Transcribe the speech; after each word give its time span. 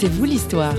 C'est 0.00 0.06
vous 0.06 0.26
l'histoire. 0.26 0.76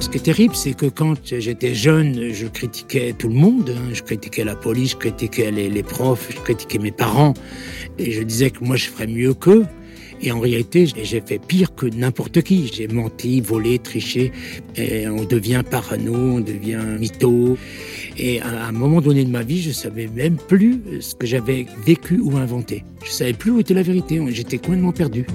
Ce 0.00 0.10
qui 0.10 0.18
est 0.18 0.20
terrible, 0.20 0.54
c'est 0.54 0.74
que 0.74 0.84
quand 0.84 1.14
j'étais 1.24 1.74
jeune, 1.74 2.30
je 2.30 2.46
critiquais 2.46 3.14
tout 3.14 3.28
le 3.28 3.34
monde. 3.34 3.70
hein. 3.74 3.88
Je 3.94 4.02
critiquais 4.02 4.44
la 4.44 4.54
police, 4.54 4.90
je 4.90 4.96
critiquais 4.96 5.50
les, 5.50 5.70
les 5.70 5.82
profs, 5.82 6.28
je 6.30 6.40
critiquais 6.40 6.78
mes 6.78 6.92
parents. 6.92 7.32
Et 7.98 8.12
je 8.12 8.22
disais 8.22 8.50
que 8.50 8.62
moi, 8.62 8.76
je 8.76 8.90
ferais 8.90 9.06
mieux 9.06 9.32
qu'eux. 9.32 9.64
Et 10.26 10.32
en 10.32 10.40
réalité, 10.40 10.86
j'ai 10.86 11.20
fait 11.20 11.38
pire 11.38 11.74
que 11.74 11.84
n'importe 11.84 12.40
qui. 12.40 12.70
J'ai 12.72 12.88
menti, 12.88 13.42
volé, 13.42 13.78
triché. 13.78 14.32
Et 14.74 15.06
on 15.06 15.24
devient 15.24 15.62
parano, 15.70 16.14
on 16.14 16.40
devient 16.40 16.80
mytho. 16.98 17.58
Et 18.16 18.40
à 18.40 18.68
un 18.68 18.72
moment 18.72 19.02
donné 19.02 19.22
de 19.26 19.30
ma 19.30 19.42
vie, 19.42 19.60
je 19.60 19.70
savais 19.70 20.06
même 20.06 20.36
plus 20.36 20.80
ce 21.00 21.14
que 21.14 21.26
j'avais 21.26 21.66
vécu 21.84 22.20
ou 22.20 22.38
inventé. 22.38 22.84
Je 23.04 23.10
savais 23.10 23.34
plus 23.34 23.50
où 23.50 23.60
était 23.60 23.74
la 23.74 23.82
vérité. 23.82 24.18
J'étais 24.30 24.56
complètement 24.56 24.92
perdu. 24.92 25.26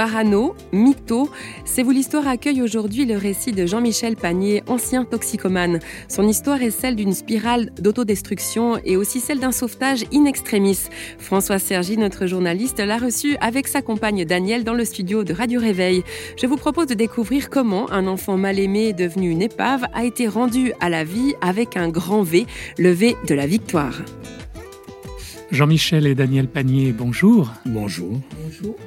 Parano, 0.00 0.54
mytho, 0.72 1.28
C'est 1.66 1.82
vous 1.82 1.90
l'histoire 1.90 2.26
accueille 2.26 2.62
aujourd'hui 2.62 3.04
le 3.04 3.18
récit 3.18 3.52
de 3.52 3.66
Jean-Michel 3.66 4.16
Panier, 4.16 4.62
ancien 4.66 5.04
toxicomane. 5.04 5.78
Son 6.08 6.26
histoire 6.26 6.62
est 6.62 6.70
celle 6.70 6.96
d'une 6.96 7.12
spirale 7.12 7.70
d'autodestruction 7.78 8.78
et 8.82 8.96
aussi 8.96 9.20
celle 9.20 9.40
d'un 9.40 9.52
sauvetage 9.52 10.06
in 10.10 10.24
extremis. 10.24 10.78
François 11.18 11.58
Sergi, 11.58 11.98
notre 11.98 12.26
journaliste, 12.26 12.78
l'a 12.78 12.96
reçu 12.96 13.36
avec 13.42 13.68
sa 13.68 13.82
compagne 13.82 14.24
Danielle 14.24 14.64
dans 14.64 14.72
le 14.72 14.86
studio 14.86 15.22
de 15.22 15.34
Radio 15.34 15.60
Réveil. 15.60 16.02
Je 16.40 16.46
vous 16.46 16.56
propose 16.56 16.86
de 16.86 16.94
découvrir 16.94 17.50
comment 17.50 17.92
un 17.92 18.06
enfant 18.06 18.38
mal 18.38 18.58
aimé 18.58 18.94
devenu 18.94 19.28
une 19.28 19.42
épave 19.42 19.84
a 19.92 20.06
été 20.06 20.28
rendu 20.28 20.72
à 20.80 20.88
la 20.88 21.04
vie 21.04 21.34
avec 21.42 21.76
un 21.76 21.90
grand 21.90 22.22
V, 22.22 22.46
le 22.78 22.90
V 22.90 23.18
de 23.28 23.34
la 23.34 23.46
victoire. 23.46 24.00
Jean-Michel 25.50 26.06
et 26.06 26.14
Daniel 26.14 26.46
Panier, 26.46 26.92
bonjour. 26.92 27.52
Bonjour. 27.66 28.20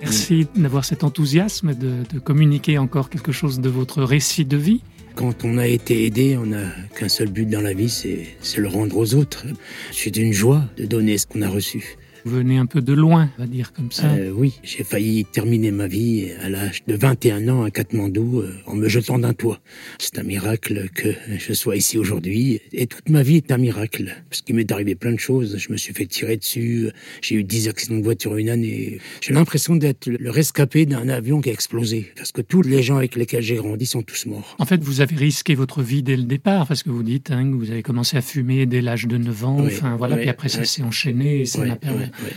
Merci 0.02 0.48
d'avoir 0.56 0.86
cet 0.86 1.04
enthousiasme 1.04 1.74
de, 1.74 2.04
de 2.14 2.20
communiquer 2.20 2.78
encore 2.78 3.10
quelque 3.10 3.34
chose 3.34 3.60
de 3.60 3.70
votre 3.70 4.02
récit 4.02 4.46
de 4.46 4.56
vie. 4.58 4.82
Quand 5.16 5.44
on 5.44 5.58
a 5.58 5.68
été 5.68 6.06
aidé, 6.06 6.38
on 6.38 6.48
n'a 6.48 6.70
qu'un 6.98 7.10
seul 7.10 7.30
but 7.30 7.48
dans 7.48 7.62
la 7.62 7.74
vie, 7.74 7.90
c'est 7.90 8.28
c'est 8.42 8.62
le 8.62 8.68
rendre 8.68 8.98
aux 8.98 9.14
autres. 9.14 9.46
C'est 9.92 10.16
une 10.16 10.34
joie 10.34 10.64
de 10.78 10.86
donner 10.86 11.18
ce 11.18 11.28
qu'on 11.28 11.42
a 11.42 11.50
reçu. 11.50 11.98
Vous 12.26 12.38
venez 12.38 12.58
un 12.58 12.66
peu 12.66 12.82
de 12.82 12.94
loin, 12.94 13.30
on 13.38 13.42
va 13.42 13.48
dire 13.48 13.74
comme 13.74 13.92
ça. 13.92 14.08
Euh, 14.14 14.32
oui, 14.34 14.60
j'ai 14.64 14.86
failli 14.86 15.26
terminer 15.26 15.72
ma 15.72 15.88
vie 15.88 16.32
à 16.42 16.50
l'âge 16.50 16.84
de 16.88 16.96
21 16.96 17.50
ans 17.50 17.64
à 17.64 17.72
Katmandou 17.72 18.40
euh, 18.40 18.54
en 18.66 18.76
me 18.76 18.88
jetant 18.88 19.20
d'un 19.20 19.34
toit. 19.34 19.60
C'est 20.00 20.18
un 20.20 20.24
miracle 20.24 20.90
que 20.96 21.10
je 21.38 21.54
sois 21.54 21.76
ici 21.76 21.98
aujourd'hui. 21.98 22.62
Et 22.72 22.88
toute 22.88 23.10
ma 23.10 23.24
vie 23.24 23.38
est 23.38 23.52
un 23.52 23.58
miracle. 23.58 24.16
Parce 24.30 24.42
qu'il 24.42 24.56
m'est 24.56 24.72
arrivé 24.72 24.96
plein 24.96 25.12
de 25.12 25.20
choses. 25.20 25.58
Je 25.58 25.72
me 25.72 25.78
suis 25.78 25.94
fait 25.94 26.06
tirer 26.06 26.38
dessus. 26.38 26.90
J'ai 27.22 27.36
eu 27.36 27.44
10 27.44 27.68
accidents 27.68 27.98
de 27.98 28.04
voiture 28.04 28.38
une 28.38 28.50
année. 28.50 29.00
J'ai 29.20 29.34
l'impression 29.34 29.76
d'être 29.76 30.08
le 30.08 30.30
rescapé 30.30 30.86
d'un 30.86 31.10
avion 31.10 31.42
qui 31.42 31.50
a 31.50 31.54
explosé. 31.54 32.12
Parce 32.16 32.32
que 32.32 32.42
tous 32.42 32.62
les 32.62 32.84
gens 32.84 32.98
avec 32.98 33.16
lesquels 33.16 33.44
j'ai 33.44 33.56
grandi 33.56 33.86
sont 33.86 34.02
tous 34.02 34.28
morts. 34.28 34.56
En 34.60 34.66
fait, 34.66 34.82
vous 34.82 35.02
avez 35.02 35.16
risqué 35.16 35.56
votre 35.56 35.82
vie 35.82 36.04
dès 36.04 36.16
le 36.16 36.24
départ, 36.24 36.68
parce 36.68 36.84
que 36.84 36.90
vous 36.90 37.04
dites 37.04 37.32
hein, 37.32 37.52
que 37.52 37.56
vous 37.56 37.72
avez 37.72 37.84
commencé 37.84 38.16
à 38.16 38.22
fumer 38.22 38.66
dès 38.66 38.82
l'âge 38.82 39.08
de 39.08 39.18
9 39.18 39.46
ans. 39.46 39.58
Oui, 39.60 39.72
enfin, 39.74 39.98
voilà. 39.98 40.16
oui, 40.16 40.22
puis 40.22 40.30
après, 40.30 40.48
ça 40.48 40.62
oui. 40.62 40.68
s'est 40.68 40.84
enchaîné 40.84 41.42
et 41.42 41.46
ça 41.46 41.66
n'a 41.66 41.76
pas, 41.76 41.90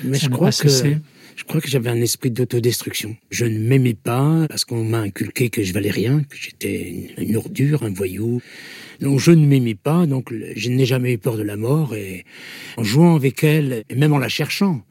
Mais 0.05 0.19
je 0.19 0.29
crois 0.29 0.49
pas 0.49 0.53
cessé. 0.53 0.93
que 0.93 0.97
je 1.37 1.45
crois 1.45 1.61
que 1.61 1.69
j'avais 1.69 1.91
un 1.91 2.01
esprit 2.01 2.31
d'autodestruction. 2.31 3.15
Je 3.31 3.45
ne 3.45 3.59
m'aimais 3.59 3.95
pas 3.95 4.47
parce 4.49 4.65
qu'on 4.65 4.83
m'a 4.83 5.01
inculqué 5.01 5.51
que 5.51 5.63
je 5.63 5.73
valais 5.75 5.91
rien, 5.91 6.23
que 6.23 6.37
j'étais 6.37 7.13
une, 7.19 7.37
ordure, 7.37 7.83
un 7.83 7.91
voyou. 7.91 8.41
Donc 9.01 9.21
je 9.21 9.33
ne 9.33 9.47
m'aimais 9.47 9.75
pas, 9.75 10.07
donc 10.07 10.33
je 10.57 10.71
n'ai 10.71 10.87
jamais 10.87 11.13
eu 11.13 11.19
peur 11.19 11.37
de 11.37 11.43
la 11.43 11.59
mort 11.59 11.95
et 11.95 12.25
en 12.79 12.85
jouant 12.85 13.15
avec 13.15 13.45
elle 13.45 13.85
et 13.91 13.95
même 13.95 14.15
en 14.15 14.19
la 14.19 14.31
cherchant, 14.31 14.83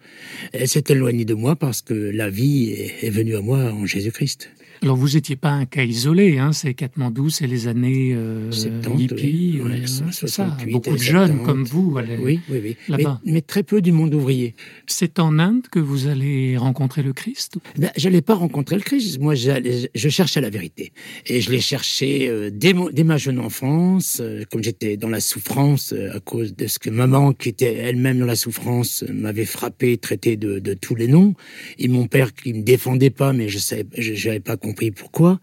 elle 0.53 0.68
s'est 0.68 0.84
éloignée 0.90 1.25
de 1.25 1.34
moi 1.34 1.56
parce 1.56 1.81
que 1.81 1.95
la 1.95 2.29
vie 2.29 2.69
est, 2.69 3.07
est 3.07 3.09
venue 3.09 3.35
à 3.35 3.41
moi 3.41 3.57
en 3.72 3.88
Jésus-Christ. 3.88 4.51
Alors, 4.84 4.96
vous 4.97 5.09
n'étiez 5.12 5.36
pas 5.36 5.52
un 5.52 5.66
cas 5.66 5.84
isolé, 5.84 6.38
hein, 6.38 6.52
c'est 6.52 6.74
Katmandou, 6.74 7.30
c'est 7.30 7.47
les 7.47 7.68
années 7.68 8.13
euh, 8.13 8.52
70, 8.52 9.03
hippies, 9.03 9.16
oui. 9.16 9.62
ouais, 9.62 9.69
Ouais, 9.69 9.81
hein, 9.81 10.12
c'est 10.12 10.28
68 10.28 10.28
ça. 10.30 10.58
Beaucoup 10.72 10.91
de 10.91 10.97
jeunes 10.97 11.28
70. 11.40 11.46
comme 11.46 11.63
vous. 11.63 11.94
Oui, 11.96 12.40
oui, 12.50 12.59
oui. 12.63 12.78
Mais, 12.90 12.97
Là-bas. 12.97 13.22
mais 13.25 13.41
très 13.41 13.63
peu 13.63 13.81
du 13.81 13.91
monde 13.91 14.13
ouvrier. 14.13 14.56
C'est 14.88 15.19
en 15.19 15.40
Inde 15.40 15.68
que 15.72 15.80
vous 15.80 16.08
allez 16.08 16.58
rencontrer 16.58 17.03
le 17.03 17.13
Christ 17.13 17.58
Ben, 17.78 17.91
je 17.97 18.08
n'allais 18.08 18.22
pas 18.22 18.36
rencontrer 18.36 18.75
le 18.75 18.81
Christ. 18.81 19.19
Moi, 19.19 19.34
je 19.36 20.09
cherchais 20.09 20.41
la 20.41 20.50
vérité. 20.50 20.92
Et 21.28 21.42
je 21.42 21.52
l'ai 21.52 21.59
cherché 21.62 22.28
euh, 22.30 22.50
dès, 22.53 22.74
mon- 22.74 22.90
dès 22.90 23.03
ma 23.03 23.18
jeune 23.18 23.40
enfance, 23.40 24.19
euh, 24.22 24.44
comme 24.52 24.63
j'étais 24.63 24.97
dans 24.97 25.09
la 25.09 25.19
souffrance 25.19 25.94
euh, 25.94 26.16
à 26.16 26.19
cause 26.19 26.56
de 26.56 26.68
ce 26.68 26.80
que 26.80 26.90
maman, 26.90 27.34
qui 27.34 27.50
était 27.50 27.74
elle-même 27.74 28.19
dans 28.19 28.25
la 28.25 28.36
souffrance, 28.36 29.03
euh, 29.03 29.13
m'avait 29.13 29.46
frappé, 29.46 29.97
traité 29.97 30.36
de, 30.38 30.59
de 30.59 30.74
tous 30.74 30.96
les 30.96 31.07
noms. 31.07 31.34
Et 31.80 31.88
mon 31.88 32.07
père 32.07 32.34
qui 32.34 32.53
me 32.53 32.62
défendait 32.62 33.09
pas, 33.09 33.34
mais 33.34 33.50
je 33.50 33.57
savais, 33.57 33.86
je 33.97 34.28
n'avais 34.28 34.40
pas 34.40 34.57
compris 34.66 34.92
pourquoi? 34.92 35.40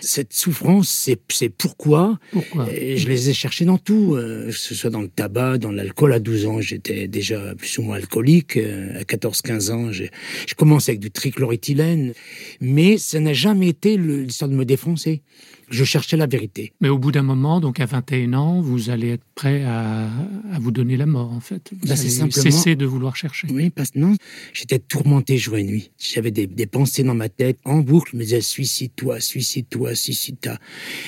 Cette 0.00 0.32
souffrance, 0.32 0.88
c'est 0.88 1.48
pourquoi? 1.48 2.18
Pourquoi? 2.32 2.66
Et 2.72 2.96
je 2.96 3.08
les 3.08 3.30
ai 3.30 3.34
cherchés 3.34 3.64
dans 3.64 3.78
tout, 3.78 4.14
euh, 4.16 4.46
que 4.48 4.52
ce 4.52 4.74
soit 4.74 4.90
dans 4.90 5.00
le 5.02 5.08
tabac, 5.08 5.58
dans 5.58 5.70
l'alcool. 5.72 6.12
À 6.12 6.18
12 6.20 6.46
ans, 6.46 6.60
j'étais 6.60 7.08
déjà 7.08 7.54
plus 7.54 7.78
ou 7.78 7.82
moins 7.82 7.96
alcoolique. 7.96 8.56
Euh, 8.56 9.00
à 9.00 9.04
14-15 9.04 9.70
ans, 9.70 9.92
j'ai 9.92 10.10
je 10.46 10.54
commence 10.54 10.88
avec 10.88 11.00
du 11.00 11.10
trichloroéthylène. 11.10 12.12
Mais 12.60 12.98
ça 12.98 13.20
n'a 13.20 13.32
jamais 13.32 13.68
été 13.68 13.96
le- 13.96 14.22
l'histoire 14.22 14.50
de 14.50 14.56
me 14.56 14.64
défoncer. 14.64 15.22
Je 15.68 15.84
cherchais 15.84 16.16
la 16.16 16.26
vérité. 16.26 16.72
Mais 16.80 16.88
au 16.88 16.98
bout 16.98 17.10
d'un 17.12 17.22
moment, 17.22 17.60
donc 17.60 17.80
à 17.80 17.86
21 17.86 18.34
ans, 18.34 18.60
vous 18.60 18.90
allez 18.90 19.08
être 19.10 19.24
prêt 19.34 19.64
à, 19.64 20.04
à 20.52 20.58
vous 20.60 20.70
donner 20.70 20.96
la 20.96 21.06
mort, 21.06 21.32
en 21.32 21.40
fait. 21.40 21.70
Vous 21.72 21.88
Bah, 21.88 21.94
allez 21.98 22.08
simplement- 22.08 22.42
cesser 22.42 22.76
de 22.76 22.86
vouloir 22.86 23.16
chercher. 23.16 23.48
Oui, 23.50 23.70
parce 23.70 23.90
que 23.90 23.98
non, 23.98 24.14
j'étais 24.52 24.78
tourmenté 24.78 25.36
jour 25.38 25.56
et 25.56 25.64
nuit. 25.64 25.90
J'avais 25.98 26.30
des, 26.30 26.46
des 26.46 26.66
pensées 26.66 27.02
dans 27.02 27.14
ma 27.14 27.28
tête 27.28 27.58
en 27.64 27.78
boucle. 27.78 28.10
Je 28.12 28.16
me 28.16 28.22
disais 28.22 28.40
suicide-toi, 28.40 29.20
suicide-toi, 29.20 29.94
suicide-toi. 29.94 30.56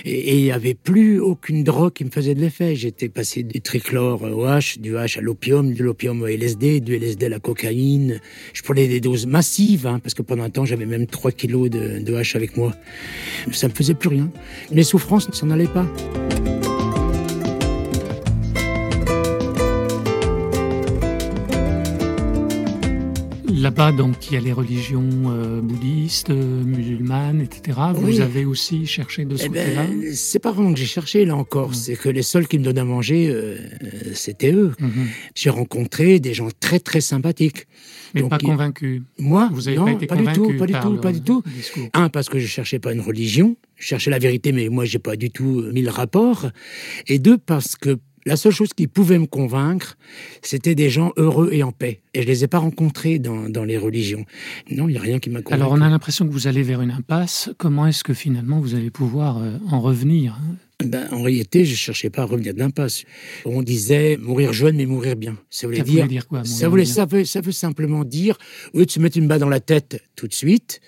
Et 0.05 0.19
et 0.29 0.39
il 0.39 0.43
n'y 0.45 0.51
avait 0.53 0.75
plus 0.75 1.21
aucune 1.21 1.63
drogue 1.65 1.93
qui 1.93 2.05
me 2.05 2.11
faisait 2.11 2.35
de 2.35 2.41
l'effet. 2.41 2.75
J'étais 2.77 3.09
passé 3.09 3.43
du 3.45 3.61
trichlore 3.61 4.23
au 4.23 4.45
H, 4.47 4.79
du 4.81 4.95
H 4.95 5.19
à 5.19 5.21
l'opium, 5.23 5.73
de 5.73 5.83
l'opium 5.85 6.21
au 6.23 6.27
LSD, 6.27 6.81
du 6.81 6.97
LSD 6.97 7.27
à 7.27 7.29
la 7.29 7.39
cocaïne. 7.39 8.21
Je 8.53 8.63
prenais 8.63 8.89
des 8.89 9.01
doses 9.01 9.27
massives, 9.27 9.87
hein, 9.87 10.01
parce 10.01 10.15
que 10.15 10.23
pendant 10.23 10.43
un 10.43 10.51
temps, 10.51 10.65
j'avais 10.65 10.85
même 10.87 11.07
3 11.07 11.31
kilos 11.33 11.71
de, 11.71 12.01
de 12.01 12.13
H 12.15 12.37
avec 12.37 12.57
moi. 12.57 12.75
Ça 13.53 13.69
me 13.69 13.73
faisait 13.75 13.95
plus 13.95 14.09
rien. 14.09 14.31
Mes 14.71 14.83
souffrances 14.83 15.29
ne 15.29 15.35
s'en 15.35 15.51
allaient 15.51 15.67
pas. 15.67 15.87
Là-bas, 23.69 23.93
donc, 23.93 24.31
il 24.31 24.35
y 24.35 24.37
a 24.39 24.41
les 24.41 24.53
religions 24.55 25.07
euh, 25.27 25.61
bouddhistes, 25.61 26.31
euh, 26.31 26.65
musulmanes, 26.65 27.43
etc. 27.43 27.79
Vous 27.95 28.07
Oui. 28.07 28.21
avez 28.23 28.47
aussi 28.47 28.87
cherché 28.87 29.27
de 29.27 29.37
ce 29.37 29.45
Eh 29.45 29.49
côté-là? 29.49 29.85
ben, 29.85 30.15
c'est 30.15 30.39
pas 30.39 30.53
vraiment 30.53 30.73
que 30.73 30.79
j'ai 30.79 30.87
cherché 30.87 31.27
là 31.27 31.37
encore. 31.37 31.75
C'est 31.75 31.95
que 31.97 32.09
les 32.09 32.23
seuls 32.23 32.49
qui 32.49 32.59
me 32.59 32.65
donnaient 32.65 32.81
à 32.81 32.85
manger, 32.87 33.29
euh, 33.29 33.59
euh, 33.85 34.11
c'était 34.15 34.53
eux. 34.53 34.73
Mhm. 34.81 35.07
J'ai 35.35 35.51
rencontré 35.51 36.19
des 36.19 36.33
gens 36.33 36.49
très 36.61 36.81
très 36.81 37.03
sympathiques. 37.03 37.67
Mais 38.15 38.23
Donc, 38.23 38.31
pas 38.31 38.39
convaincu. 38.39 39.03
Moi, 39.19 39.51
Vous 39.53 39.71
non, 39.75 39.85
pas 39.85 39.91
été 39.93 40.07
du 40.07 40.33
tout, 40.33 40.57
pas 40.57 40.67
du 40.67 40.73
tout, 40.73 40.97
pas 40.97 41.13
du 41.13 41.21
tout. 41.21 41.43
discours. 41.55 41.89
Un, 41.93 42.09
parce 42.09 42.31
que 42.31 42.39
je 42.39 42.47
cherchais 42.47 42.79
pas 42.79 42.95
une 42.95 43.03
religion, 43.03 43.55
je 43.77 43.85
cherchais 43.87 44.11
la 44.11 44.19
vérité, 44.19 44.53
mais 44.53 44.71
moi 44.71 44.87
j'ai 44.87 44.99
pas 44.99 45.17
du 45.17 45.31
tout 45.31 45.63
mis 45.75 45.83
le 45.83 45.91
rapport. 45.91 46.47
Et 47.07 47.19
deux, 47.19 47.37
parce 47.37 47.77
que 47.77 47.99
la 48.29 48.37
seule 48.37 48.53
chose 48.53 48.75
qui 48.75 48.87
pouvait 48.87 49.19
me 49.19 49.27
convaincre, 49.27 49.97
c'était 50.43 50.75
des 50.75 50.91
gens 50.91 51.13
heureux 51.17 51.49
et 51.53 51.63
en 51.63 51.73
paix. 51.73 52.03
Et 52.13 52.23
je 52.23 52.27
les 52.27 52.45
ai 52.45 52.47
pas 52.47 52.59
rencontrés 52.59 53.19
dans, 53.19 53.49
dans 53.49 53.65
les 53.65 53.79
religions. 53.79 54.25
Non, 54.71 54.89
il 54.89 54.95
y 54.95 54.99
a 54.99 55.01
rien 55.01 55.19
qui 55.19 55.31
m'a 55.31 55.41
convaincu. 55.41 55.63
Alors, 55.63 55.73
on 55.73 55.81
a 55.81 55.89
l'impression 55.89 56.27
que 56.27 56.33
vous 56.33 56.47
allez 56.47 56.63
vers 56.63 56.83
une 56.83 56.91
impasse. 56.91 57.51
Comment 57.57 57.87
est-ce 57.87 58.05
que 58.05 58.13
finalement 58.13 58.61
vous 58.61 58.75
allez 58.75 58.91
pouvoir 58.91 59.39
euh, 59.39 59.57
en 59.71 59.81
revenir 59.81 60.35
hein? 60.35 60.57
Ben, 60.85 61.09
en 61.11 61.23
réalité, 61.23 61.65
je 61.65 61.75
cherchais 61.75 62.09
pas 62.09 62.23
à 62.23 62.25
revenir 62.25 62.55
d'impasse. 62.55 63.03
On 63.45 63.63
disait 63.63 64.17
mourir 64.17 64.53
jeune, 64.53 64.77
mais 64.77 64.87
mourir 64.87 65.17
bien. 65.17 65.37
Ça 65.51 65.67
voulait 65.67 65.79
Ça 65.79 65.85
dire, 65.85 65.95
voulait 65.95 66.07
dire 66.07 66.29
quoi, 66.29 66.45
ça, 66.45 66.69
voulait, 66.69 66.85
ça, 66.85 67.05
veut, 67.05 67.25
ça 67.25 67.41
veut 67.41 67.51
simplement 67.51 68.05
dire, 68.05 68.39
au 68.75 68.79
lieu 68.79 68.87
de 68.87 68.91
se 68.91 69.01
mettre 69.01 69.19
une 69.19 69.27
balle 69.27 69.41
dans 69.41 69.49
la 69.49 69.59
tête 69.59 70.01
tout 70.15 70.29
de 70.29 70.33
suite, 70.33 70.81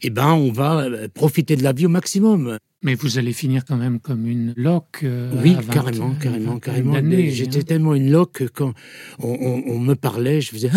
eh 0.00 0.08
ben, 0.08 0.32
on 0.32 0.50
va 0.50 0.84
euh, 0.84 1.08
profiter 1.12 1.56
de 1.56 1.62
la 1.62 1.74
vie 1.74 1.84
au 1.84 1.90
maximum. 1.90 2.56
Mais 2.86 2.94
vous 2.96 3.16
allez 3.18 3.32
finir 3.32 3.64
quand 3.64 3.78
même 3.78 3.98
comme 3.98 4.26
une 4.26 4.52
loque. 4.58 5.00
euh, 5.04 5.32
Oui, 5.42 5.54
à 5.56 5.62
20, 5.62 5.72
carrément, 5.72 6.10
euh, 6.10 6.22
carrément, 6.22 6.58
carrément. 6.58 6.92
d'années, 6.92 7.30
J'étais 7.30 7.60
hein. 7.60 7.62
tellement 7.66 7.94
une 7.94 8.10
loque 8.10 8.32
que 8.32 8.44
quand 8.44 8.74
on, 9.20 9.28
on- 9.40 9.62
on 9.74 9.78
me 9.78 9.94
parlait, 9.94 10.42
je 10.42 10.50
faisais. 10.50 10.68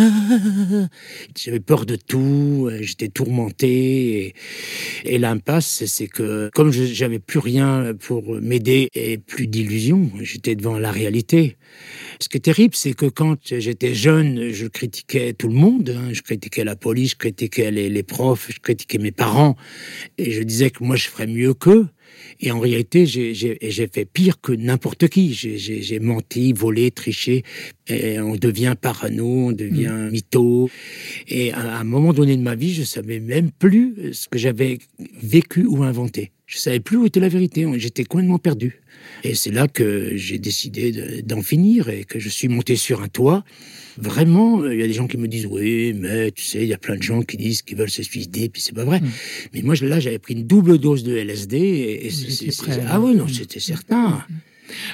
J'avais 1.38 1.60
peur 1.60 1.86
de 1.86 1.98
tout, 1.98 2.70
euh, 2.72 2.80
j'étais 2.82 3.10
tourmenté. 3.10 3.68
Et, 4.28 4.36
et 5.16 5.18
l'impasse, 5.20 5.84
c'est- 5.86 6.08
que 6.08 6.50
comme 6.56 6.72
je 6.72 6.86
j'avais 6.86 7.20
plus 7.20 7.40
rien 7.40 7.94
pour 8.00 8.40
m'aider 8.42 8.88
et 8.96 9.18
plus 9.18 9.48
d'illusions, 9.48 10.10
j'étais 10.22 10.56
devant 10.56 10.80
la 10.80 10.92
réalité. 10.92 11.58
Ce 12.22 12.30
qui 12.30 12.38
est 12.38 12.42
terrible, 12.42 12.74
c'est 12.76 12.94
que 12.94 13.08
quand 13.08 13.38
j'étais 13.44 13.94
jeune, 13.94 14.50
je 14.54 14.68
critiquais 14.68 15.34
tout 15.34 15.50
le 15.50 15.56
monde. 15.56 15.94
hein. 15.96 16.14
Je 16.14 16.22
critiquais 16.22 16.64
la 16.64 16.78
police, 16.78 17.12
je 17.12 17.16
critiquais 17.18 17.70
les, 17.70 17.90
les 17.90 18.04
profs, 18.04 18.50
je 18.50 18.60
critiquais 18.60 18.98
mes 18.98 19.12
parents. 19.12 19.58
Et 20.18 20.32
je 20.32 20.42
disais 20.42 20.70
que 20.70 20.84
moi, 20.86 20.96
je 20.96 21.10
ferais 21.10 21.28
mieux 21.28 21.54
qu'eux. 21.54 21.88
Et 22.40 22.52
en 22.52 22.60
réalité, 22.60 23.06
j'ai 23.06 23.88
fait 23.94 24.06
pire 24.06 24.42
que 24.42 24.52
n'importe 24.52 25.08
qui. 25.08 25.34
J'ai 25.34 26.00
menti, 26.00 26.54
volé, 26.54 26.92
triché. 26.92 27.44
Et 27.90 28.20
on 28.20 28.36
devient 28.36 28.76
parano, 28.80 29.48
on 29.48 29.52
devient 29.52 29.92
mmh. 29.92 30.10
mytho. 30.12 30.70
Et 31.28 31.54
à 31.54 31.80
un 31.80 31.84
moment 31.84 32.14
donné 32.14 32.36
de 32.36 32.42
ma 32.42 32.56
vie, 32.56 32.74
je 32.74 32.84
savais 32.84 33.20
même 33.20 33.52
plus 33.52 34.14
ce 34.14 34.28
que 34.28 34.38
j'avais 34.38 34.80
vécu 35.22 35.66
ou 35.66 35.84
inventé. 35.84 36.32
Je 36.48 36.58
savais 36.58 36.80
plus 36.80 36.98
où 36.98 37.06
était 37.06 37.20
la 37.20 37.28
vérité. 37.28 37.66
J'étais 37.78 38.06
complètement 38.06 38.40
perdu. 38.40 38.82
Et 39.24 39.36
c'est 39.36 39.52
là 39.52 39.68
que 39.68 40.16
j'ai 40.16 40.40
décidé 40.40 41.22
d'en 41.24 41.42
finir 41.42 41.90
et 41.90 42.06
que 42.06 42.20
je 42.20 42.30
suis 42.30 42.48
monté 42.48 42.78
sur 42.78 43.02
un 43.02 43.10
toit. 43.10 43.44
Vraiment, 43.98 44.66
il 44.66 44.80
y 44.80 44.84
a 44.84 44.88
des 44.88 44.94
gens 44.94 45.08
qui 45.08 45.18
me 45.18 45.28
disent 45.28 45.48
oui, 45.48 45.94
mais 45.94 46.32
tu 46.32 46.44
sais, 46.44 46.62
il 46.62 46.68
y 46.68 46.74
a 46.74 46.78
plein 46.78 46.96
de 46.96 47.04
gens 47.04 47.22
qui 47.22 47.36
disent 47.36 47.64
qu'ils 47.64 47.78
veulent 47.78 47.90
se 47.90 48.04
suicider, 48.04 48.48
puis 48.48 48.62
c'est 48.62 48.76
pas 48.76 48.86
vrai. 48.86 49.00
Hmm. 49.02 49.10
Mais 49.54 49.62
moi, 49.62 49.76
là, 49.82 50.00
j'avais 50.00 50.20
pris 50.20 50.36
une 50.36 50.46
double 50.46 50.78
dose 50.78 51.04
de 51.04 51.18
LSD 51.18 51.58
et, 51.58 52.10
ah 52.88 53.02
oui, 53.02 53.16
non, 53.16 53.28
c'était 53.28 53.60
certain. 53.60 54.24
Hmm. 54.30 54.34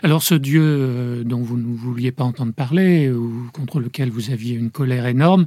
Alors 0.03 0.23
ce 0.23 0.35
Dieu 0.35 0.61
euh, 0.63 1.23
dont 1.23 1.41
vous 1.41 1.57
ne 1.57 1.75
vouliez 1.75 2.11
pas 2.11 2.23
entendre 2.23 2.53
parler 2.53 3.09
ou 3.09 3.49
contre 3.53 3.79
lequel 3.79 4.09
vous 4.09 4.31
aviez 4.31 4.55
une 4.55 4.71
colère 4.71 5.05
énorme, 5.05 5.45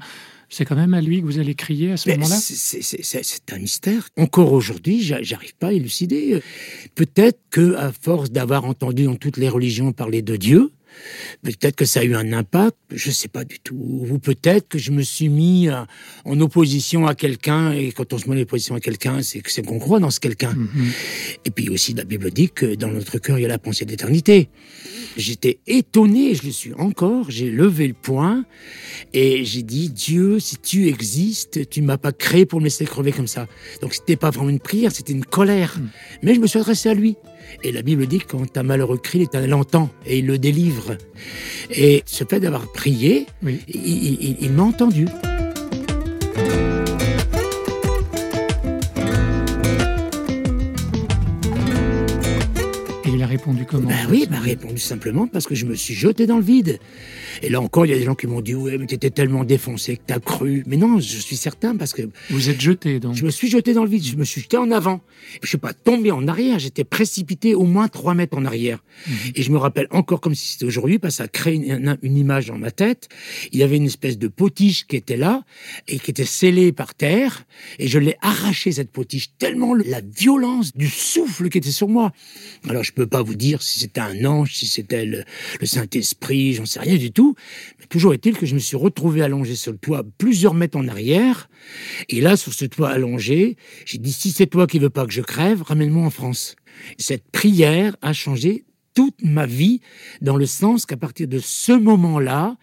c'est 0.49 0.65
quand 0.65 0.77
même 0.77 0.95
à 0.95 1.01
lui 1.01 1.21
que 1.21 1.27
vous 1.27 1.39
allez 1.39 1.55
crier 1.55 1.93
à 1.93 1.97
ce 1.97 2.09
moment-là 2.11 2.37
C'est 2.37 3.53
un 3.53 3.59
mystère. 3.59 4.09
Encore 4.17 4.53
aujourd'hui, 4.53 5.03
j'arrive 5.03 5.55
pas 5.57 5.69
à 5.69 5.73
élucider. 5.73 6.41
Peut-être 6.95 7.41
que, 7.51 7.75
à 7.75 7.93
force 7.93 8.31
d'avoir 8.31 8.65
entendu 8.65 9.05
dans 9.05 9.17
toutes 9.17 9.39
les 9.39 9.49
religions 9.49 9.93
parler 9.93 10.23
de 10.23 10.37
Dieu, 10.37 10.71
Peut-être 11.43 11.77
que 11.77 11.85
ça 11.85 12.01
a 12.01 12.05
eu 12.05 12.15
un 12.15 12.33
impact, 12.33 12.77
je 12.91 13.09
ne 13.09 13.15
sais 13.15 13.29
pas 13.29 13.45
du 13.45 13.59
tout. 13.61 14.07
Ou 14.11 14.19
peut-être 14.19 14.69
que 14.69 14.79
je 14.79 14.91
me 14.91 15.03
suis 15.03 15.29
mis 15.29 15.69
euh, 15.69 15.83
en 16.25 16.41
opposition 16.41 17.07
à 17.07 17.15
quelqu'un, 17.15 17.73
et 17.73 17.93
quand 17.93 18.13
on 18.13 18.19
se 18.19 18.29
met 18.29 18.37
en 18.37 18.43
opposition 18.43 18.75
à 18.75 18.81
quelqu'un, 18.81 19.21
c'est 19.23 19.63
qu'on 19.63 19.79
croit 19.79 20.01
dans 20.01 20.11
ce 20.11 20.21
quelqu'un. 20.21 20.53
Mhm. 20.53 20.91
Et 21.45 21.51
puis 21.51 21.69
aussi, 21.69 21.95
la 21.95 22.05
Bible 22.05 22.31
dit 22.31 22.51
que 22.51 22.75
dans 22.75 22.89
notre 22.89 23.19
cœur, 23.19 23.39
il 23.39 23.43
y 23.43 23.45
a 23.45 23.49
la 23.49 23.59
pensée 23.59 23.85
d'éternité. 23.85 24.49
J'étais 25.17 25.59
étonné, 25.67 26.35
je 26.35 26.45
le 26.45 26.53
suis 26.53 26.75
encore, 26.75 27.31
j'ai 27.31 27.51
levé 27.51 27.89
le 27.89 27.95
poing 27.95 28.45
et 29.15 29.45
j'ai 29.45 29.63
dit, 29.63 29.89
Dieu, 29.89 30.41
si 30.41 30.57
tu 30.59 30.89
existes, 30.89 31.69
tu 31.71 31.81
ne 31.81 31.87
m'as 31.87 31.97
pas 31.97 32.13
créé 32.13 32.45
pour 32.45 32.61
me 32.61 32.65
laisser 32.65 32.85
crever 32.85 33.13
comme 33.13 33.27
ça. 33.27 33.47
Donc 33.81 33.95
c'était 33.95 34.17
pas 34.17 34.31
vraiment 34.31 34.51
une 34.51 34.61
prière, 34.61 34.93
c'était 34.93 35.13
une 35.13 35.25
colère. 35.25 35.79
Mhm. 35.79 35.89
Mais 36.23 36.35
je 36.35 36.41
me 36.41 36.47
suis 36.47 36.59
adressé 36.59 36.91
à 36.91 36.95
lui. 36.95 37.17
Et 37.63 37.73
la 37.73 37.83
Bible 37.83 38.07
dit 38.07 38.19
que 38.19 38.33
quand 38.33 38.57
un 38.57 38.63
malheureux 38.63 38.99
crie, 38.99 39.21
l'Éternel 39.21 39.55
entend 39.55 39.91
et 40.05 40.19
il 40.19 40.27
le 40.27 40.39
délivre. 40.39 40.97
Et 41.71 42.03
ce 42.07 42.25
fait 42.25 42.41
d'avoir 42.41 42.71
prié, 42.73 43.27
il 43.45 44.51
m'a 44.53 44.63
entendu. 44.63 45.07
Répondu 53.37 53.67
comment 53.67 53.89
Ben 53.89 54.07
oui, 54.11 54.27
m'a 54.31 54.41
répondu 54.41 54.79
simplement 54.79 55.27
parce 55.27 55.47
que 55.47 55.55
je 55.55 55.67
me 55.67 55.75
suis 55.75 55.95
jeté 55.95 56.27
dans 56.27 56.39
le 56.39 56.43
vide. 56.43 56.79
Et 57.43 57.51
là 57.51 57.61
encore, 57.61 57.85
il 57.85 57.91
y 57.91 57.93
a 57.93 57.99
des 57.99 58.05
gens 58.05 58.15
qui 58.15 58.27
m'ont 58.27 58.41
dit 58.41 58.55
ouais, 58.55 58.79
mais 58.79 58.87
t'étais 58.87 59.11
tellement 59.11 59.45
défoncé 59.45 59.99
que 59.99 60.03
t'as 60.07 60.19
cru. 60.19 60.65
Mais 60.67 60.77
non, 60.77 60.99
je 60.99 61.19
suis 61.19 61.37
certain 61.37 61.77
parce 61.77 61.93
que 61.93 62.03
vous 62.31 62.49
êtes 62.49 62.61
jeté 62.61 62.99
donc. 62.99 63.15
Je 63.15 63.25
me 63.25 63.31
suis 63.31 63.49
jeté 63.49 63.75
dans 63.75 63.85
le 63.85 63.91
vide. 63.91 64.05
Je 64.05 64.17
me 64.17 64.25
suis 64.25 64.41
jeté 64.41 64.57
en 64.57 64.71
avant. 64.71 65.03
Je 65.43 65.49
suis 65.49 65.59
pas 65.59 65.75
tombé 65.75 66.11
en 66.11 66.27
arrière. 66.29 66.59
J'étais 66.59 66.85
précipité 66.85 67.55
au 67.55 67.65
moins 67.65 67.89
trois 67.89 68.15
mètres 68.15 68.39
en 68.39 68.45
arrière. 68.47 68.83
Mhm. 69.07 69.15
Et 69.35 69.43
je 69.43 69.53
me 69.53 69.59
rappelle 69.59 69.87
encore 69.91 70.21
comme 70.21 70.35
si 70.35 70.53
c'était 70.53 70.65
aujourd'hui 70.65 70.99
parce 70.99 71.17
que 71.17 71.25
ça 71.25 71.29
crée 71.29 71.55
une, 71.55 71.99
une, 72.03 72.17
image 72.17 72.47
dans 72.47 72.59
ma 72.59 72.71
tête. 72.71 73.09
Il 73.53 73.59
y 73.59 73.63
avait 73.63 73.77
une 73.77 73.87
espèce 73.87 74.19
de 74.19 74.29
potiche 74.29 74.87
qui 74.87 74.97
était 74.97 75.19
là 75.19 75.45
et 75.89 75.99
qui 75.99 76.11
était 76.11 76.25
scellée 76.25 76.73
par 76.73 76.95
terre. 76.95 77.45
Et 77.79 77.87
je 77.87 77.99
l'ai 77.99 78.17
arraché 78.23 78.73
cette 78.73 78.91
potiche 78.91 79.33
tellement 79.39 79.75
la 79.75 80.01
violence 80.01 80.75
du 80.75 80.89
souffle 80.89 81.51
qui 81.51 81.59
était 81.59 81.71
sur 81.71 81.89
moi. 81.89 82.13
Alors 82.69 82.83
je 82.83 82.93
peux 82.93 83.07
pas 83.07 83.23
vous 83.27 83.35
dire 83.35 83.63
si 83.63 83.81
c'était 83.81 84.01
un 84.01 84.25
ange, 84.25 84.55
si 84.55 84.67
c'était 84.67 85.05
le, 85.05 85.25
Saint-Esprit, 85.63 86.55
j'en 86.55 86.67
sais 86.67 86.81
rien 86.81 86.97
du 86.97 87.13
tout. 87.13 87.35
Mais 87.79 87.87
toujours 87.87 88.15
est-il 88.15 88.37
que 88.37 88.47
je 88.47 88.55
me 88.55 88.61
suis 88.61 88.77
retrouvé 88.77 89.23
allongé 89.23 89.57
sur 89.57 89.73
le 89.73 89.79
toit 89.79 90.05
plusieurs 90.19 90.55
mètres 90.55 90.79
en 90.79 90.89
arrière. 90.89 91.49
Et 92.09 92.21
là, 92.21 92.37
sur 92.37 92.55
ce 92.55 92.65
toit 92.65 92.91
allongé, 92.91 93.57
j'ai 93.85 93.99
dit, 93.99 94.13
si 94.13 94.31
c'est 94.31 94.47
toi 94.47 94.67
qui 94.67 94.79
veux 94.79 94.91
pas 94.91 95.07
que 95.07 95.13
je 95.13 95.23
crève, 95.23 95.63
ramène-moi 95.63 96.07
en 96.07 96.11
France. 96.11 96.57
Cette 96.99 97.29
prière 97.31 97.97
a 98.03 98.13
changé 98.13 98.65
toute 98.97 99.23
ma 99.23 99.45
vie, 99.45 99.81
dans 100.23 100.39
le 100.39 100.47
sens 100.47 100.87
qu'à 100.87 100.97
partir 100.97 101.29
de 101.29 101.39
ce 101.39 101.73
moment-là, 101.73 102.57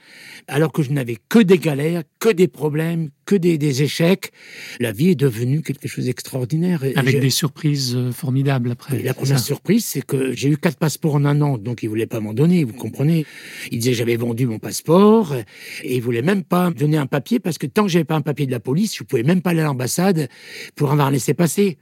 alors 0.47 0.71
que 0.71 0.81
je 0.81 0.91
n'avais 0.91 1.17
que 1.29 1.37
des 1.37 1.59
galères, 1.59 2.01
que 2.19 2.29
des 2.29 2.47
problèmes, 2.47 3.11
que 3.25 3.35
des, 3.35 3.83
échecs, 3.83 4.31
la 4.79 4.91
vie 4.91 5.09
est 5.09 5.15
devenue 5.15 5.61
quelque 5.61 5.87
chose 5.87 6.05
d'extraordinaire. 6.05 6.83
Avec 6.95 7.19
des 7.19 7.29
surprises 7.29 7.95
euh, 7.95 8.11
formidables 8.11 8.71
après. 8.71 9.01
la 9.03 9.13
première 9.13 9.39
surprise, 9.39 9.85
c'est 9.85 10.01
que 10.01 10.33
j'ai 10.33 10.49
eu 10.49 10.57
quatre 10.57 10.77
passeports 10.77 11.15
en 11.15 11.25
un 11.25 11.39
an, 11.41 11.59
donc 11.59 11.83
ils 11.83 11.87
voulaient 11.87 12.07
pas 12.07 12.19
m'en 12.19 12.33
donner, 12.33 12.63
vous 12.63 12.73
comprenez. 12.73 13.27
Ils 13.71 13.77
disaient 13.77 13.93
j'avais 13.93 14.17
vendu 14.17 14.47
mon 14.47 14.57
passeport, 14.57 15.35
et 15.35 15.95
ils 15.95 16.01
voulaient 16.01 16.23
même 16.23 16.43
pas 16.43 16.71
me 16.71 16.75
donner 16.75 16.97
un 16.97 17.07
papier, 17.07 17.39
parce 17.39 17.59
que 17.59 17.67
tant 17.67 17.83
que 17.83 17.89
j'avais 17.89 18.05
pas 18.05 18.15
un 18.15 18.21
papier 18.21 18.47
de 18.47 18.51
la 18.51 18.59
police, 18.59 18.97
je 18.97 19.03
pouvais 19.03 19.23
même 19.23 19.43
pas 19.43 19.51
aller 19.51 19.61
à 19.61 19.65
l'ambassade 19.65 20.29
pour 20.75 20.91
avoir 20.91 21.11
laissé 21.11 21.35
passer. 21.35 21.77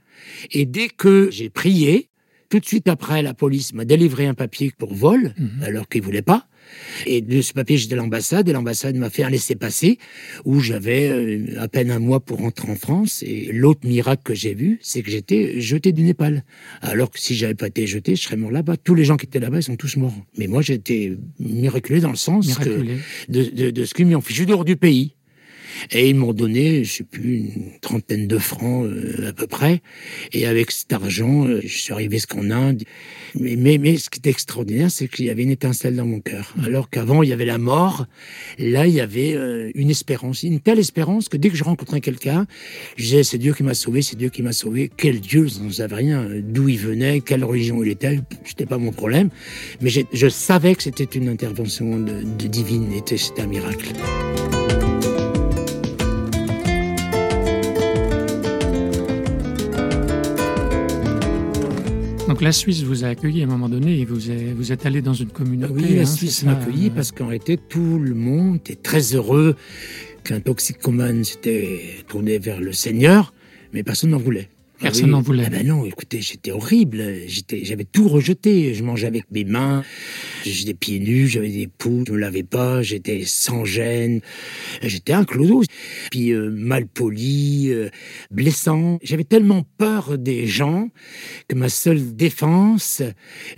Et 0.50 0.66
dès 0.66 0.88
que 0.88 1.30
j'ai 1.30 1.48
prié, 1.48 2.10
tout 2.52 2.60
de 2.60 2.66
suite 2.66 2.86
après, 2.86 3.22
la 3.22 3.32
police 3.32 3.72
m'a 3.72 3.86
délivré 3.86 4.26
un 4.26 4.34
papier 4.34 4.74
pour 4.76 4.92
vol, 4.92 5.32
mhm. 5.38 5.62
alors 5.62 5.88
qu'il 5.88 6.02
voulait 6.02 6.20
pas. 6.20 6.48
Et 7.06 7.22
de 7.22 7.40
ce 7.40 7.54
papier, 7.54 7.78
j'étais 7.78 7.94
à 7.94 7.96
l'ambassade, 7.96 8.46
et 8.46 8.52
l'ambassade 8.52 8.94
m'a 8.94 9.08
fait 9.08 9.22
un 9.24 9.30
laisser-passer, 9.30 9.98
où 10.44 10.60
j'avais 10.60 11.08
euh, 11.08 11.58
à 11.58 11.68
peine 11.68 11.90
un 11.90 11.98
mois 11.98 12.20
pour 12.20 12.40
rentrer 12.40 12.70
en 12.70 12.74
France. 12.74 13.22
Et 13.26 13.52
l'autre 13.52 13.88
miracle 13.88 14.22
que 14.22 14.34
j'ai 14.34 14.52
vu, 14.52 14.78
c'est 14.82 15.00
que 15.00 15.10
j'étais 15.10 15.62
jeté 15.62 15.92
du 15.92 16.02
Népal. 16.02 16.44
Alors 16.82 17.10
que 17.10 17.18
si 17.18 17.34
j'avais 17.34 17.54
pas 17.54 17.68
été 17.68 17.86
jeté, 17.86 18.16
je 18.16 18.22
serais 18.22 18.36
mort 18.36 18.50
là-bas. 18.50 18.76
Tous 18.76 18.94
les 18.94 19.06
gens 19.06 19.16
qui 19.16 19.24
étaient 19.24 19.40
là-bas, 19.40 19.60
ils 19.60 19.62
sont 19.62 19.76
tous 19.76 19.96
morts. 19.96 20.12
Mais 20.36 20.46
moi, 20.46 20.60
j'étais 20.60 21.16
miraculé 21.38 22.00
dans 22.00 22.10
le 22.10 22.16
sens 22.16 22.46
de, 23.30 23.70
de, 23.70 23.84
ce 23.86 23.94
qu'ils 23.94 24.08
m'ont 24.08 24.20
fait. 24.20 24.34
Je 24.34 24.44
dehors 24.44 24.66
du 24.66 24.76
pays. 24.76 25.14
Et 25.90 26.08
ils 26.08 26.14
m'ont 26.14 26.32
donné, 26.32 26.84
je 26.84 26.92
sais 26.92 27.04
plus, 27.04 27.36
une 27.36 27.78
trentaine 27.80 28.26
de 28.26 28.38
francs 28.38 28.86
euh, 28.86 29.28
à 29.28 29.32
peu 29.32 29.46
près. 29.46 29.82
Et 30.32 30.46
avec 30.46 30.70
cet 30.70 30.92
argent, 30.92 31.46
euh, 31.46 31.60
je 31.62 31.76
suis 31.78 31.92
arrivé 31.92 32.16
jusqu'en 32.16 32.50
Inde. 32.50 32.82
Mais, 33.34 33.56
mais, 33.56 33.78
mais, 33.78 33.96
ce 33.96 34.10
qui 34.10 34.20
est 34.22 34.30
extraordinaire, 34.30 34.90
c'est 34.90 35.08
qu'il 35.08 35.26
y 35.26 35.30
avait 35.30 35.42
une 35.42 35.50
étincelle 35.50 35.96
dans 35.96 36.06
mon 36.06 36.20
cœur. 36.20 36.54
Alors 36.64 36.90
qu'avant, 36.90 37.22
il 37.22 37.30
y 37.30 37.32
avait 37.32 37.44
la 37.44 37.58
mort. 37.58 38.06
Là, 38.58 38.86
il 38.86 38.94
y 38.94 39.00
avait 39.00 39.34
euh, 39.34 39.70
une 39.74 39.90
espérance, 39.90 40.42
une 40.42 40.60
telle 40.60 40.78
espérance 40.78 41.28
que 41.28 41.36
dès 41.36 41.50
que 41.50 41.56
je 41.56 41.64
rencontrais 41.64 42.00
quelqu'un, 42.00 42.46
je 42.96 43.04
disais, 43.04 43.22
c'est 43.22 43.38
Dieu 43.38 43.54
qui 43.54 43.62
m'a 43.62 43.74
sauvé, 43.74 44.02
c'est 44.02 44.16
Dieu 44.16 44.28
qui 44.28 44.42
m'a 44.42 44.52
sauvé. 44.52 44.90
Quel 44.96 45.20
Dieu, 45.20 45.46
je 45.46 45.60
n'en 45.60 45.70
savais 45.70 45.96
rien. 45.96 46.28
D'où 46.42 46.68
il 46.68 46.78
venait, 46.78 47.20
quelle 47.20 47.44
religion 47.44 47.82
il 47.82 47.90
était, 47.90 48.20
c'était 48.44 48.66
pas 48.66 48.78
mon 48.78 48.92
problème. 48.92 49.30
Mais 49.80 49.90
je 49.90 50.28
savais 50.28 50.74
que 50.74 50.82
c'était 50.82 51.04
une 51.04 51.28
intervention 51.28 51.98
de, 51.98 52.22
de 52.22 52.46
divine, 52.46 52.88
c'était 53.06 53.42
un 53.42 53.46
miracle. 53.46 53.92
La 62.42 62.52
Suisse 62.52 62.82
vous 62.82 63.04
a 63.04 63.08
accueilli 63.08 63.40
à 63.42 63.44
un 63.44 63.48
moment 63.48 63.68
donné 63.68 64.00
et 64.00 64.04
vous, 64.04 64.18
vous 64.56 64.72
êtes 64.72 64.84
allé 64.84 65.00
dans 65.00 65.14
une 65.14 65.30
communauté. 65.30 65.72
Oui, 65.72 65.94
la 65.94 66.02
hein, 66.02 66.06
Suisse 66.06 66.42
m'a 66.42 66.52
accueilli 66.52 66.90
parce 66.90 67.12
qu'en 67.12 67.28
réalité, 67.28 67.56
tout 67.56 68.00
le 68.00 68.14
monde 68.14 68.56
était 68.56 68.74
très 68.74 69.14
heureux 69.14 69.54
qu'un 70.24 70.40
toxicomane 70.40 71.22
s'était 71.22 72.04
tourné 72.08 72.38
vers 72.38 72.60
le 72.60 72.72
Seigneur, 72.72 73.32
mais 73.72 73.84
personne 73.84 74.10
n'en 74.10 74.18
voulait. 74.18 74.48
Personne 74.82 75.10
n'en 75.10 75.20
voulait. 75.20 75.44
Ah 75.46 75.50
ben 75.50 75.66
non, 75.66 75.84
écoutez, 75.84 76.20
j'étais 76.20 76.50
horrible. 76.50 77.04
J'étais, 77.26 77.64
j'avais 77.64 77.84
tout 77.84 78.08
rejeté. 78.08 78.74
Je 78.74 78.82
mangeais 78.82 79.06
avec 79.06 79.30
mes 79.30 79.44
mains. 79.44 79.84
J'étais 80.44 80.74
pieds 80.74 80.98
nus, 80.98 81.28
j'avais 81.28 81.50
des 81.50 81.68
poux, 81.68 82.04
je 82.06 82.12
me 82.12 82.18
lavais 82.18 82.42
pas, 82.42 82.82
j'étais 82.82 83.22
sans 83.24 83.64
gêne. 83.64 84.20
J'étais 84.82 85.12
un 85.12 85.24
clodo. 85.24 85.62
Puis 86.10 86.32
euh, 86.32 86.50
mal 86.50 86.86
poli, 86.86 87.68
euh, 87.70 87.88
blessant. 88.30 88.98
J'avais 89.02 89.24
tellement 89.24 89.64
peur 89.78 90.18
des 90.18 90.46
gens 90.46 90.88
que 91.48 91.54
ma 91.54 91.68
seule 91.68 92.16
défense, 92.16 93.02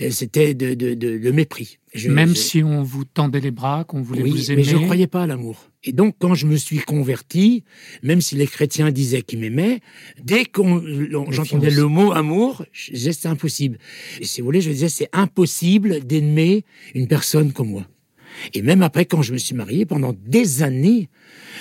euh, 0.00 0.10
c'était 0.10 0.54
de, 0.54 0.74
de, 0.74 0.94
de, 0.94 1.18
de 1.18 1.30
mépris. 1.30 1.78
Même 2.08 2.34
si 2.34 2.62
on 2.62 2.82
vous 2.82 3.04
tendait 3.04 3.40
les 3.40 3.50
bras, 3.52 3.84
qu'on 3.84 4.02
voulait 4.02 4.22
vous 4.22 4.50
aimer. 4.50 4.62
Mais 4.62 4.68
je 4.68 4.76
ne 4.76 4.84
croyais 4.84 5.06
pas 5.06 5.22
à 5.22 5.26
l'amour. 5.26 5.70
Et 5.84 5.92
donc, 5.92 6.16
quand 6.18 6.34
je 6.34 6.46
me 6.46 6.56
suis 6.56 6.78
converti, 6.78 7.62
même 8.02 8.20
si 8.20 8.34
les 8.36 8.46
chrétiens 8.46 8.90
disaient 8.90 9.22
qu'ils 9.22 9.38
m'aimaient, 9.38 9.80
dès 10.22 10.44
qu'on 10.44 10.82
j'entendais 11.30 11.70
le 11.70 11.86
mot 11.86 12.12
amour, 12.12 12.64
je 12.72 12.92
disais 12.92 13.12
c'est 13.12 13.28
impossible. 13.28 13.78
Et 14.20 14.24
si 14.24 14.40
vous 14.40 14.46
voulez, 14.46 14.60
je 14.60 14.70
disais 14.70 14.88
c'est 14.88 15.10
impossible 15.12 16.04
d'aimer 16.04 16.64
une 16.94 17.06
personne 17.06 17.52
comme 17.52 17.68
moi. 17.68 17.86
Et 18.52 18.62
même 18.62 18.82
après, 18.82 19.04
quand 19.04 19.22
je 19.22 19.32
me 19.32 19.38
suis 19.38 19.54
marié, 19.54 19.86
pendant 19.86 20.14
des 20.26 20.62
années, 20.62 21.08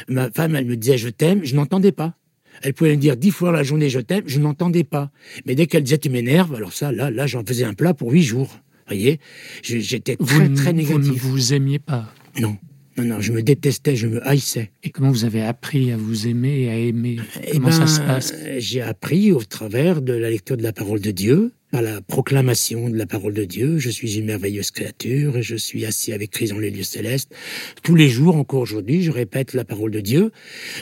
ma 0.08 0.32
femme, 0.32 0.56
elle 0.56 0.66
me 0.66 0.78
disait 0.78 0.98
je 0.98 1.10
t'aime, 1.10 1.44
je 1.44 1.56
n'entendais 1.56 1.92
pas. 1.92 2.16
Elle 2.62 2.74
pouvait 2.74 2.96
me 2.96 3.02
dire 3.02 3.18
dix 3.18 3.32
fois 3.32 3.52
la 3.52 3.64
journée 3.64 3.90
je 3.90 4.00
t'aime, 4.00 4.24
je 4.26 4.40
n'entendais 4.40 4.84
pas. 4.84 5.12
Mais 5.46 5.56
dès 5.56 5.68
qu'elle 5.68 5.84
disait 5.84 5.98
tu 5.98 6.10
m'énerves, 6.10 6.56
alors 6.56 6.72
ça, 6.72 6.92
là, 6.92 7.12
là, 7.12 7.28
j'en 7.28 7.44
faisais 7.44 7.66
un 7.66 7.74
plat 7.74 7.94
pour 7.94 8.12
huit 8.12 8.24
jours 8.24 8.60
voyez? 8.88 9.20
J'étais 9.64 10.16
très, 10.16 10.50
très 10.50 10.74
négatif. 10.74 11.14
Vous 11.14 11.30
ne 11.30 11.34
vous 11.34 11.54
aimiez 11.54 11.80
pas? 11.80 12.14
Non. 12.40 12.58
Non, 12.98 13.06
non, 13.06 13.22
je 13.22 13.32
me 13.32 13.42
détestais, 13.42 13.96
je 13.96 14.08
me 14.08 14.26
haïssais. 14.28 14.72
Et 14.84 14.92
comment 14.92 15.10
vous 15.10 15.26
avez 15.26 15.42
appris 15.42 15.92
à 15.92 15.98
vous 15.98 16.28
aimer 16.28 16.64
et 16.64 16.70
à 16.70 16.78
aimer? 16.78 17.18
Eh 17.44 17.54
Comment 17.54 17.72
ça 17.72 17.88
se 17.88 18.00
ben, 18.00 18.08
passe? 18.08 18.34
J'ai 18.58 18.82
appris 18.82 19.32
au 19.32 19.44
travers 19.44 20.02
de 20.02 20.14
la 20.14 20.30
lecture 20.30 20.58
de 20.58 20.64
la 20.64 20.74
parole 20.74 21.00
de 21.00 21.12
Dieu. 21.12 21.54
par 21.74 21.82
la 21.82 22.02
proclamation 22.02 22.88
de 22.88 22.96
la 22.96 23.08
parole 23.08 23.34
de 23.34 23.46
Dieu. 23.46 23.80
Je 23.80 23.90
suis 23.90 24.20
une 24.20 24.26
merveilleuse 24.26 24.70
créature 24.70 25.38
et 25.38 25.42
je 25.42 25.56
suis 25.56 25.88
assis 25.88 26.14
avec 26.14 26.30
Christ 26.30 26.54
dans 26.54 26.60
les 26.60 26.70
lieux 26.70 26.84
célestes. 26.84 27.34
Tous 27.82 27.96
les 27.96 28.10
jours, 28.10 28.36
encore 28.36 28.60
aujourd'hui, 28.60 29.02
je 29.02 29.10
répète 29.10 29.56
la 29.56 29.66
parole 29.66 29.90
de 29.90 30.00
Dieu, 30.00 30.32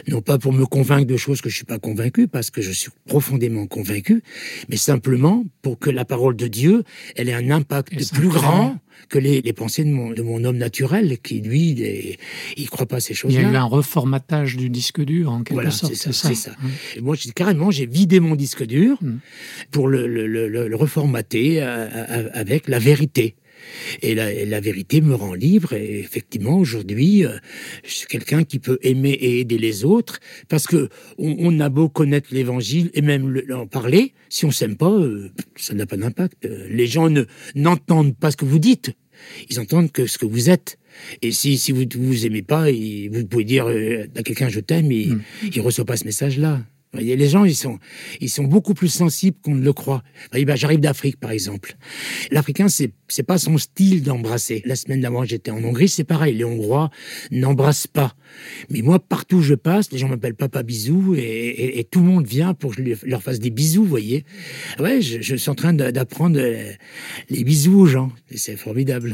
non 0.10 0.22
pas 0.22 0.38
pour 0.38 0.52
me 0.52 0.66
convaincre 0.66 1.08
de 1.08 1.16
choses 1.16 1.40
que 1.40 1.48
je 1.48 1.56
suis 1.56 1.66
pas 1.66 1.80
convaincu, 1.80 2.28
parce 2.28 2.50
que 2.52 2.62
je 2.62 2.72
suis 2.72 2.92
profondément 3.08 3.68
convaincu, 3.68 4.22
mais 4.68 4.76
simplement 4.76 5.46
pour 5.62 5.80
que 5.80 5.90
la 5.90 6.04
parole 6.04 6.36
de 6.36 6.48
Dieu, 6.48 6.84
elle 7.16 7.30
ait 7.30 7.34
un 7.34 7.52
impact 7.52 8.12
plus 8.12 8.28
grand 8.28 8.78
que 9.10 9.20
les, 9.20 9.42
pensées 9.54 9.84
de 9.84 9.90
mon, 9.90 10.12
de 10.12 10.22
mon, 10.22 10.44
homme 10.44 10.58
naturel, 10.58 11.18
qui 11.20 11.42
lui, 11.42 11.72
il, 11.72 12.18
il 12.58 12.70
croit 12.70 12.86
pas 12.86 12.98
à 12.98 13.00
ces 13.00 13.14
choses-là. 13.14 13.40
Il 13.40 13.44
y 13.44 13.48
a 13.48 13.52
eu 13.52 13.56
un 13.56 13.64
reformatage 13.64 14.58
du 14.58 14.70
disque 14.70 15.02
dur, 15.02 15.32
en 15.32 15.44
quelque 15.44 15.54
voilà, 15.54 15.72
sorte. 15.72 15.94
c'est 15.96 16.14
ça. 16.14 16.34
ça. 16.34 16.52
Mmh. 16.52 16.68
Et 16.98 17.02
moi, 17.02 17.16
carrément, 17.36 17.72
j'ai 17.72 17.86
vidé 17.86 18.20
mon 18.20 18.36
disque 18.36 18.66
dur 18.66 18.98
mmh. 19.02 19.16
pour 19.72 19.88
le, 19.88 20.08
le, 20.08 20.28
le, 20.28 20.48
le 20.48 20.76
reformater 20.76 21.62
euh, 21.62 21.88
euh, 21.92 22.30
avec 22.34 22.68
la 22.68 22.80
vérité. 22.80 23.36
Et 24.02 24.16
la, 24.16 24.60
vérité 24.60 25.02
me 25.02 25.16
rend 25.16 25.34
libre. 25.34 25.74
Et 25.74 26.00
effectivement, 26.00 26.58
aujourd'hui, 26.58 27.26
euh, 27.26 27.38
je 27.84 27.92
suis 27.92 28.08
quelqu'un 28.08 28.44
qui 28.44 28.60
peut 28.60 28.78
aimer 28.82 29.12
et 29.12 29.40
aider 29.40 29.58
les 29.58 29.86
autres 29.86 30.20
parce 30.50 30.68
que 30.68 30.90
on, 31.18 31.60
a 31.60 31.70
beau 31.70 31.90
connaître 31.90 32.30
l'Évangile 32.32 32.92
et 32.94 33.02
même 33.02 33.42
en 33.54 33.68
parler, 33.68 34.14
si 34.30 34.46
on 34.46 34.52
s'aime 34.52 34.78
pas, 34.78 34.92
euh, 34.92 35.32
ça 35.56 35.74
n'a 35.74 35.86
pas 35.86 35.98
d'impact. 35.98 36.48
Les 36.70 36.88
gens 36.88 37.10
ne 37.10 37.24
n'entendent 37.56 38.16
pas 38.16 38.32
ce 38.32 38.38
que 38.38 38.46
vous 38.46 38.60
dites. 38.60 38.94
Ils 39.50 39.60
entendent 39.60 39.92
que 39.92 40.06
ce 40.08 40.18
que 40.18 40.26
vous 40.26 40.50
êtes. 40.50 40.78
Et 41.22 41.32
si, 41.32 41.58
si 41.58 41.72
vous 41.72 41.86
vous 41.96 42.26
aimez 42.26 42.42
pas, 42.42 42.68
vous 42.72 43.26
pouvez 43.26 43.44
dire 43.44 43.68
euh, 43.68 44.06
à 44.16 44.24
quelqu'un 44.24 44.50
je 44.50 44.60
t'aime, 44.60 44.92
il, 44.92 45.16
mm. 45.16 45.24
il 45.56 45.62
reçoit 45.62 45.86
pas 45.86 45.98
ce 45.98 46.06
message-là. 46.06 46.62
Voyez, 46.94 47.16
les 47.16 47.30
gens, 47.30 47.46
ils 47.46 47.56
sont, 47.56 47.80
ils 48.20 48.30
sont 48.30 48.44
beaucoup 48.44 48.74
plus 48.74 48.90
sensibles 48.90 49.38
qu'on 49.42 49.56
ne 49.56 49.64
le 49.64 49.72
croit. 49.72 50.04
Bah, 50.34 50.56
j'arrive 50.56 50.82
d'Afrique, 50.82 51.18
par 51.20 51.32
exemple. 51.32 51.78
L'Africain, 52.32 52.68
c'est, 52.68 52.92
c'est 53.08 53.24
pas 53.24 53.38
son 53.38 53.58
style 53.58 54.04
d'embrasser. 54.04 54.62
La 54.66 54.76
semaine 54.76 55.00
d'avant, 55.00 55.24
j'étais 55.24 55.52
en 55.52 55.64
Hongrie, 55.64 55.88
c'est 55.88 56.04
pareil. 56.04 56.36
Les 56.36 56.44
Hongrois 56.44 56.92
n'embrassent 57.32 57.88
pas. 57.88 58.14
Mais 58.70 58.82
moi, 58.82 59.00
partout 59.00 59.38
où 59.38 59.42
je 59.42 59.56
passe, 59.56 59.92
les 59.92 60.00
gens 60.00 60.10
m'appellent 60.10 60.36
Papa 60.36 60.64
Bisou 60.64 61.16
et, 61.16 61.88
tout 61.90 62.00
le 62.00 62.06
monde 62.06 62.28
vient 62.28 62.54
pour 62.54 62.76
que 62.76 62.84
je 62.84 63.06
leur 63.06 63.24
fasse 63.24 63.40
des 63.40 63.50
bisous, 63.50 63.86
voyez. 63.86 64.26
Ouais, 64.80 65.02
je, 65.02 65.22
je 65.22 65.36
suis 65.36 65.50
en 65.50 65.56
train 65.56 65.74
d'apprendre 65.74 66.40
les 67.30 67.44
bisous 67.44 67.80
aux 67.80 67.86
gens. 67.86 68.12
C'est 68.36 68.58
formidable. 68.58 69.14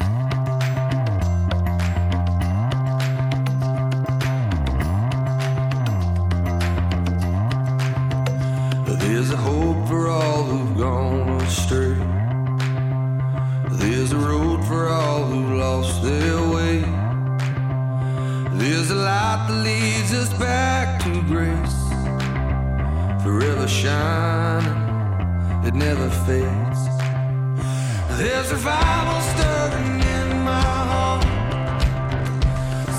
Back 20.40 21.02
to 21.04 21.22
grace. 21.24 21.78
Forever 23.24 23.68
shining, 23.68 24.78
it 25.66 25.74
never 25.74 26.10
fades. 26.26 26.82
There's 28.18 28.52
revival 28.52 29.22
stirring 29.32 30.00
in 30.02 30.44
my 30.44 30.62
heart. 30.92 31.24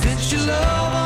Since 0.03 0.33
your 0.33 0.43
love 0.43 0.98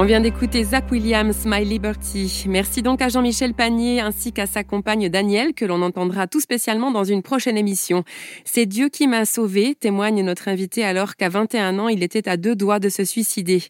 On 0.00 0.04
vient 0.04 0.20
d'écouter 0.20 0.62
Zach 0.62 0.92
Williams, 0.92 1.44
My 1.44 1.64
Liberty. 1.64 2.44
Merci 2.46 2.82
donc 2.82 3.02
à 3.02 3.08
Jean-Michel 3.08 3.52
Panier 3.52 4.00
ainsi 4.00 4.32
qu'à 4.32 4.46
sa 4.46 4.62
compagne 4.62 5.08
Danielle 5.08 5.54
que 5.54 5.64
l'on 5.64 5.82
entendra 5.82 6.28
tout 6.28 6.38
spécialement 6.38 6.92
dans 6.92 7.02
une 7.02 7.20
prochaine 7.20 7.58
émission. 7.58 8.04
C'est 8.44 8.64
Dieu 8.64 8.90
qui 8.90 9.08
m'a 9.08 9.24
sauvé, 9.24 9.74
témoigne 9.74 10.22
notre 10.22 10.46
invité 10.46 10.84
alors 10.84 11.16
qu'à 11.16 11.28
21 11.28 11.80
ans, 11.80 11.88
il 11.88 12.04
était 12.04 12.28
à 12.28 12.36
deux 12.36 12.54
doigts 12.54 12.78
de 12.78 12.90
se 12.90 13.02
suicider. 13.02 13.64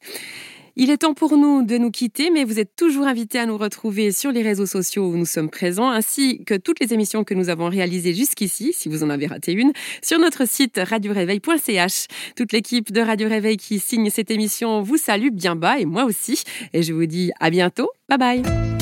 Il 0.80 0.90
est 0.90 0.98
temps 0.98 1.12
pour 1.12 1.36
nous 1.36 1.64
de 1.64 1.76
nous 1.76 1.90
quitter, 1.90 2.30
mais 2.30 2.44
vous 2.44 2.60
êtes 2.60 2.76
toujours 2.76 3.08
invités 3.08 3.40
à 3.40 3.46
nous 3.46 3.58
retrouver 3.58 4.12
sur 4.12 4.30
les 4.30 4.42
réseaux 4.42 4.64
sociaux 4.64 5.08
où 5.08 5.16
nous 5.16 5.26
sommes 5.26 5.50
présents, 5.50 5.90
ainsi 5.90 6.44
que 6.44 6.54
toutes 6.54 6.78
les 6.78 6.94
émissions 6.94 7.24
que 7.24 7.34
nous 7.34 7.48
avons 7.48 7.68
réalisées 7.68 8.14
jusqu'ici, 8.14 8.72
si 8.72 8.88
vous 8.88 9.02
en 9.02 9.10
avez 9.10 9.26
raté 9.26 9.52
une, 9.52 9.72
sur 10.02 10.20
notre 10.20 10.46
site 10.46 10.78
radioréveil.ch. 10.80 12.06
Toute 12.36 12.52
l'équipe 12.52 12.92
de 12.92 13.00
Radio 13.00 13.28
Réveil 13.28 13.56
qui 13.56 13.80
signe 13.80 14.08
cette 14.08 14.30
émission 14.30 14.80
vous 14.80 14.98
salue 14.98 15.30
bien 15.32 15.56
bas 15.56 15.80
et 15.80 15.84
moi 15.84 16.04
aussi. 16.04 16.44
Et 16.72 16.84
je 16.84 16.92
vous 16.92 17.06
dis 17.06 17.32
à 17.40 17.50
bientôt. 17.50 17.90
Bye 18.08 18.18
bye. 18.18 18.77